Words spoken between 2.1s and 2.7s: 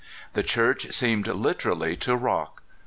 rock.